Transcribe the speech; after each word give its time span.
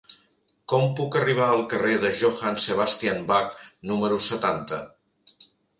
Com 0.71 0.87
puc 0.99 1.17
arribar 1.19 1.49
al 1.51 1.61
carrer 1.75 1.99
de 2.05 2.11
Johann 2.23 2.59
Sebastian 2.67 3.23
Bach 3.33 3.55
número 3.93 4.23
setanta? 4.33 4.83